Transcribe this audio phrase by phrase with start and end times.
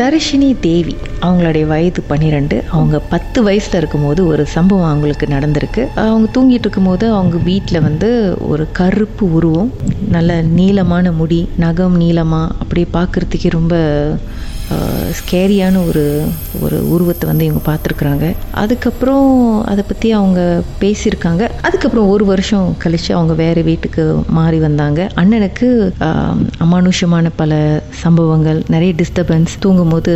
[0.00, 0.92] தர்ஷினி தேவி
[1.22, 5.82] அவங்களுடைய வயது பன்னிரெண்டு அவங்க பத்து வயசில் இருக்கும்போது ஒரு சம்பவம் அவங்களுக்கு நடந்திருக்கு.
[6.04, 8.08] அவங்க தூங்கிட்டு இருக்கும்போது அவங்க வீட்டில் வந்து
[8.48, 9.70] ஒரு கருப்பு உருவம்
[10.08, 13.74] நல்ல நீளமான முடி நகம் நீளமாக அப்படியே பார்க்குறதுக்கே ரொம்ப
[15.18, 16.04] ஸ்கேரியான ஒரு
[16.64, 18.26] ஒரு உருவத்தை வந்து இவங்க பார்த்துருக்குறாங்க.
[18.62, 19.28] அதுக்கப்புறம்
[19.72, 20.40] அதை பற்றி அவங்க
[20.82, 21.42] பேசியிருக்காங்க.
[21.66, 24.04] அதுக்கப்புறம் ஒரு வருஷம் கழித்து அவங்க வேறு வீட்டுக்கு
[24.38, 25.00] மாறி வந்தாங்க.
[25.22, 25.68] அண்ணனுக்கு
[26.66, 27.58] அமானுஷமான பல
[28.02, 30.14] சம்பவங்கள் நிறைய டிஸ்டர்பன்ஸ் தூங்கும்போது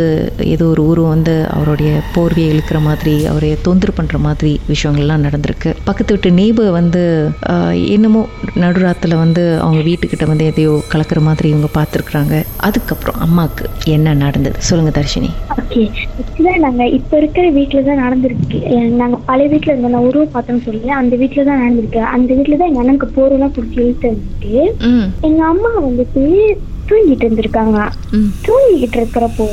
[0.53, 5.71] ஏதோ ஒரு உருவம் வந்து அவருடைய போர்வையை இழுக்கிற மாதிரி அவரைய தொந்தரவு பண்ணுற மாதிரி விஷயங்கள்லாம் நடந்திருக்கு.
[5.89, 7.03] பக்கத்து வீட்டு நெய்பர் வந்து
[7.95, 8.23] என்னமோ
[8.63, 12.35] நடுராத்தில் வந்து அவங்க வீட்டுக்கிட்ட வந்து எதையோ கலக்கிற மாதிரி இவங்க பார்த்துருக்குறாங்க.
[12.69, 13.65] அதுக்கப்புறம் அம்மாவுக்கு
[13.95, 15.29] என்ன நடந்து நடந்தது சொல்லுங்க தர்ஷினி.
[15.55, 15.81] ஓகே
[16.19, 18.59] ஆக்சுவலாக நாங்கள் இப்போ இருக்கிற வீட்டில் தான் நடந்திருக்கு.
[19.01, 19.95] நாங்கள் பழைய வீட்டில் இருந்தோம்.
[19.95, 22.01] நான் உருவம் பார்த்தோம்னு சொல்லி அந்த வீட்டில் தான் நடந்திருக்கு.
[22.15, 24.53] அந்த வீட்டில் தான் எங்கள் அண்ணனுக்கு போரெல்லாம் பிடிச்சி இழுத்து வந்துட்டு
[25.27, 26.23] எங்கள் அம்மா வந்துட்டு
[26.89, 27.77] தூங்கிட்டு இருந்திருக்காங்க.
[28.47, 29.47] தூங்கிக்கிட்டு இருக்கிறப்போ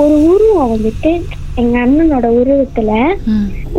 [0.00, 1.12] ஒரு உருவம் வந்துட்டு
[1.60, 2.90] எங்க அண்ணனோட உருவத்துல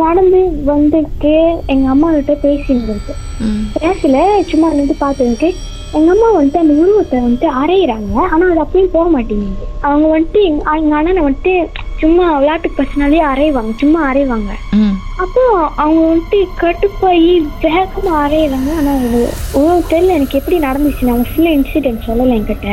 [0.02, 0.40] நடந்து
[0.70, 1.32] வந்துட்டு
[1.74, 3.14] எங்க அம்மா கிட்ட பேசியிருந்திருக்கு
[3.46, 3.62] ம்.
[3.78, 4.18] பேசல.
[4.52, 5.50] சும்மா நின்று பார்த்துருக்கு
[5.98, 9.66] எங்க அம்மா வந்துட்டு அந்த உருவத்தை வந்துட்டு அரையிறாங்க ஆனா அது அப்படியும் போக மாட்டேங்குது.
[9.88, 11.54] அவங்க வந்துட்டு எங்க அண்ணனை வந்துட்டு
[12.02, 14.52] சும்மா விளையாட்டுக்கு பர்சனாலே அரைவாங்க சும்மா அரைவாங்க
[15.24, 15.44] அப்போ
[15.84, 17.34] அவங்க வந்துட்டு கட்டுப்பாயி
[17.66, 19.10] வேகமா அரையிறாங்க ஆனா அது
[19.60, 20.16] உருவம் தெரியல.
[20.18, 21.10] எனக்கு எப்படி நடந்துச்சு?
[21.10, 22.70] நான் ஃபுல்லாக இன்சிடென்ட் சொல்லலை என்கிட்ட.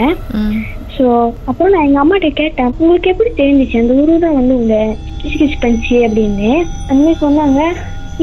[0.96, 1.04] ஸோ
[1.50, 3.82] அப்புறம் நான் எங்கள் அம்மாட்ட கேட்டேன் உங்களுக்கு எப்படி தெரிஞ்சிச்சு?
[3.82, 4.80] அந்த உருவம் தான் வந்து உங்களை
[5.22, 6.50] கிச்சு பண்ணிச்சு அப்படின்னு.
[6.92, 7.60] அங்கே சொன்னாங்க.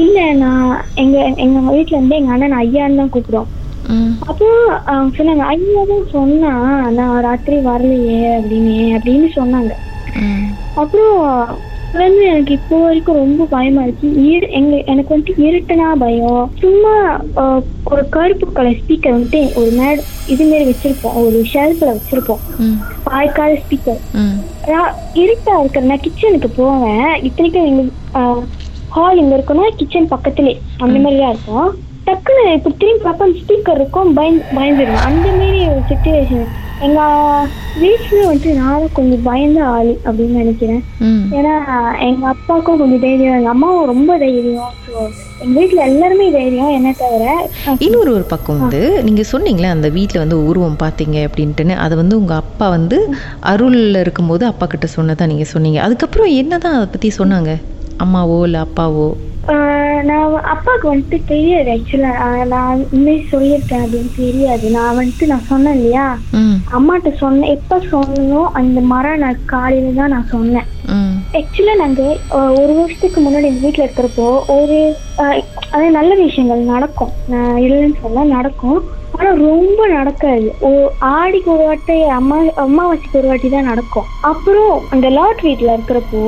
[0.04, 0.70] இல்லை நான்
[1.02, 3.55] எங்கள் எங்கள் வீட்டில் இருந்து எங்கள் அண்ணன் ஐயான்னு தான் கூப்பிடுவோம் ம்
[4.30, 4.46] அப்போ
[5.16, 5.44] சொன்னாங்க.
[5.54, 6.52] ஐயா தான் சொன்னா
[6.98, 9.72] நான் ராத்திரி வரலையே அப்படின்னு அப்படின்னு சொன்னாங்க.
[10.82, 11.16] அப்புறம்
[12.00, 16.42] வந்து எனக்கு இப்போ வரைக்கும் ரொம்ப பயமா இருக்கு இரு எங்க எனக்கு வந்துட்டு இருட்டுனா பயம்.
[16.62, 16.94] சும்மா
[17.92, 21.16] ஒரு கருப்பு கலர் ஸ்பீக்கர் வந்துட்டு ஒரு மேட் இது மாரி வச்சிருப்போம்.
[21.24, 22.42] ஒரு ஷெல்ஃபில் வச்சிருப்போம்.
[23.08, 24.02] வாய்க்கால் ஸ்பீக்கர்
[25.22, 27.10] இருட்டா இருக்கிற நான் கிச்சனுக்கு போவேன்.
[27.28, 27.84] இத்தனைக்கும் எங்க
[28.96, 30.54] ஹால் இங்க இருக்குன்னா கிச்சன் பக்கத்துலே.
[30.84, 31.70] அந்த மாதிரி தான் இருக்கும்.
[32.08, 35.04] டக்குன்னு இப்ப திரும்பி பார்ப்ப ஸ்பீக்கர் இருக்கும் பயந்து பயந்துருவேன்.
[35.08, 36.46] அந்த மாதிரி ஒரு சுச்சுவேஷன்
[36.86, 37.00] எங்க
[37.82, 40.82] வீட்டுல வந்துட்டு நான் தான் கொஞ்சம் பயந்த ஆளு அப்படின்னு நினைக்கிறேன்.
[41.38, 41.54] ஏன்னா
[42.08, 44.72] எங்க அப்பாவுக்கும் கொஞ்சம் தைரியம் எங்க அம்மாவும் ரொம்ப தைரியம்.
[45.44, 47.24] எங்க வீட்டுல எல்லாருமே தைரியம் என்ன தவிர
[47.86, 52.40] இன்னொரு ஒரு பக்கம் வந்து நீங்கள் சொன்னீங்களே அந்த வீட்டில் வந்து உருவம் பார்த்தீங்க அப்படின்ட்டுன்னு அது வந்து உங்கள்
[52.42, 52.98] அப்பா வந்து
[53.52, 55.80] அருளில் இருக்கும்போது அப்பா கிட்ட சொன்னதா நீங்கள் சொன்னீங்க.
[55.86, 57.52] அதுக்கப்புறம் என்னதான் அதை பற்றி சொன்னாங்க?
[58.04, 59.08] அம்மாவோ இல்லை அப்பாவோ?
[60.02, 64.66] நான் அப்பாவுக்கு வந்துட்டு தெரியாது ஆக்சுவலாக நான் உண்மையை சொல்லியிருக்கேன் அப்படின்னு தெரியாது.
[64.70, 66.06] நான் வந்துட்டு நான் சொன்னேன் இல்லையா?
[66.76, 67.54] அம்மாட்ட சொன்னேன்.
[67.56, 70.68] எப்போ சொன்னோம் அந்த மரம் நான் காலையில் தான் நான் சொன்னேன்.
[71.38, 72.18] ஆக்சுவலாக நாங்கள்
[72.60, 74.78] ஒரு வருஷத்துக்கு முன்னாடி எங்கள் வீட்டில் இருக்கிறப்போ ஒரு
[75.70, 77.12] அது நல்ல விஷயங்கள் நடக்கும்.
[77.26, 78.80] நான் இல்லைன்னு சொல்ல நடக்கும்.
[79.18, 80.48] ஆனால் ரொம்ப நடக்காது.
[80.66, 80.70] ஓ
[81.10, 84.08] ஆடிக்கு ஒரு வாட்டி அம்மா அம்மாவாசைக்கு ஒரு வாட்டி தான் நடக்கும்.
[84.30, 86.22] அப்புறம் அந்த லாட் வீட்டில் இருக்கிறப்போ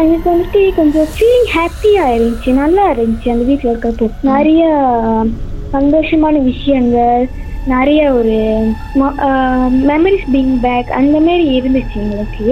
[0.00, 4.08] எனக்கு வந்துட்டு கொஞ்சம் ஃபீலிங் ஹாப்பியாக இருந்துச்சு நல்லா இருந்துச்சு அந்த வீட்டில் இருக்கிறப்போ.
[4.32, 4.62] நிறைய
[5.76, 7.24] சந்தோஷமான விஷயங்கள்
[7.66, 8.34] நிறைய ஒரு
[9.90, 12.48] மெமரிஸ் பீங் பேக் அந்த மாதிரி இருந்துச்சு எங்களுக்கு.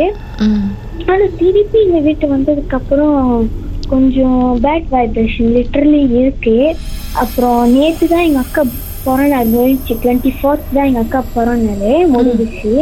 [0.46, 0.69] ம்.
[1.10, 3.19] ஆனால் திருப்பி இந்த வீட்டு வந்ததுக்கப்புறம்
[3.88, 6.56] கொஞ்சம் பேட் வைப்ரேஷன் லிட்டரலி இருக்கு.
[7.22, 8.62] அப்புறம் நேற்று தான் எங்கள் அக்கா
[9.06, 12.72] முடிஞ்சு டுவெண்ட்டி ஃபோர்த் தான் எங்கள் அக்கா பிறநாள் முடிஞ்சிச்சு.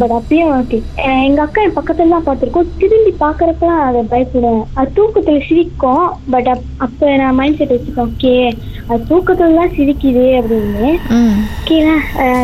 [0.00, 0.78] பட் அப்பயும் ஓகே
[1.26, 2.70] எங்கள் அக்கா என் பக்கத்துல தான் பார்த்துருக்கோம்.
[2.80, 4.64] திரும்பி பார்க்குறப்பலாம் அதை பயப்படுவேன்.
[4.78, 6.06] அது தூக்கத்தில் சிரிக்கும்.
[6.34, 8.34] பட் அப் அப்போ நான் மைண்ட் செட் வச்சுக்கேன் ஓகே
[8.88, 10.88] அது தூக்கத்தில் தான் சிரிக்குது அப்படின்னு.
[11.60, 11.96] ஓகேண்ணா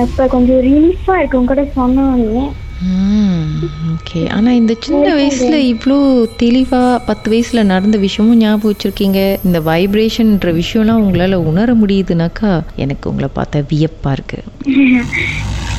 [0.07, 2.45] இப்போ கொஞ்சம் ரிலீஃபாக இருக்கு உங்க கூட சொன்னோன்னு
[3.97, 5.99] ஓகே ஆனால் இந்த சின்ன வயசில் இவ்வளோ
[6.37, 9.19] தெளிவாக பத்து வயசில் நடந்த விஷயமும் ஞாபகம் வச்சுருக்கீங்க.
[9.45, 14.45] இந்த வைப்ரேஷன்ற விஷயம்லாம் உங்களால் உணர முடியுதுனாக்கா எனக்கு உங்களை பார்த்தா வியப்பாக இருக்குது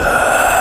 [0.00, 0.57] Uh...